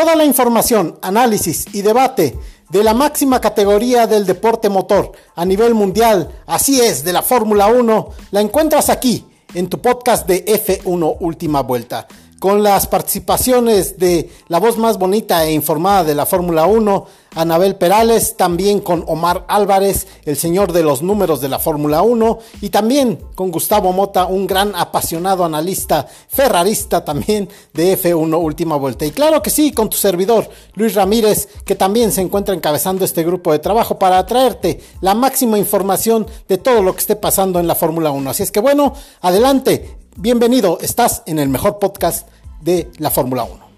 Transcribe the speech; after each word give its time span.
Toda 0.00 0.16
la 0.16 0.24
información, 0.24 0.98
análisis 1.02 1.66
y 1.74 1.82
debate 1.82 2.34
de 2.70 2.82
la 2.82 2.94
máxima 2.94 3.38
categoría 3.38 4.06
del 4.06 4.24
deporte 4.24 4.70
motor 4.70 5.12
a 5.36 5.44
nivel 5.44 5.74
mundial, 5.74 6.40
así 6.46 6.80
es, 6.80 7.04
de 7.04 7.12
la 7.12 7.20
Fórmula 7.20 7.66
1, 7.66 8.08
la 8.30 8.40
encuentras 8.40 8.88
aquí 8.88 9.26
en 9.52 9.68
tu 9.68 9.78
podcast 9.82 10.26
de 10.26 10.42
F1 10.46 11.18
Última 11.20 11.60
Vuelta 11.60 12.08
con 12.40 12.62
las 12.62 12.86
participaciones 12.86 13.98
de 13.98 14.30
la 14.48 14.58
voz 14.58 14.78
más 14.78 14.98
bonita 14.98 15.44
e 15.44 15.52
informada 15.52 16.04
de 16.04 16.14
la 16.14 16.24
Fórmula 16.24 16.64
1, 16.64 17.06
Anabel 17.34 17.76
Perales, 17.76 18.34
también 18.34 18.80
con 18.80 19.04
Omar 19.06 19.44
Álvarez, 19.46 20.06
el 20.24 20.38
señor 20.38 20.72
de 20.72 20.82
los 20.82 21.02
números 21.02 21.42
de 21.42 21.50
la 21.50 21.58
Fórmula 21.58 22.00
1, 22.00 22.38
y 22.62 22.70
también 22.70 23.18
con 23.34 23.50
Gustavo 23.50 23.92
Mota, 23.92 24.24
un 24.24 24.46
gran 24.46 24.74
apasionado 24.74 25.44
analista, 25.44 26.08
ferrarista 26.28 27.04
también 27.04 27.46
de 27.74 27.98
F1 28.00 28.42
Última 28.42 28.76
Vuelta. 28.76 29.04
Y 29.04 29.10
claro 29.10 29.42
que 29.42 29.50
sí, 29.50 29.72
con 29.72 29.90
tu 29.90 29.98
servidor, 29.98 30.48
Luis 30.74 30.94
Ramírez, 30.94 31.46
que 31.66 31.74
también 31.74 32.10
se 32.10 32.22
encuentra 32.22 32.54
encabezando 32.54 33.04
este 33.04 33.22
grupo 33.22 33.52
de 33.52 33.58
trabajo 33.58 33.98
para 33.98 34.24
traerte 34.24 34.80
la 35.02 35.14
máxima 35.14 35.58
información 35.58 36.26
de 36.48 36.56
todo 36.56 36.80
lo 36.80 36.94
que 36.94 37.00
esté 37.00 37.16
pasando 37.16 37.60
en 37.60 37.66
la 37.66 37.74
Fórmula 37.74 38.10
1. 38.10 38.30
Así 38.30 38.42
es 38.42 38.50
que 38.50 38.60
bueno, 38.60 38.94
adelante, 39.20 39.98
Bienvenido, 40.16 40.78
estás 40.82 41.22
en 41.24 41.38
el 41.38 41.48
mejor 41.48 41.78
podcast 41.78 42.28
de 42.60 42.90
la 42.98 43.10
Fórmula 43.10 43.44
1. 43.44 43.69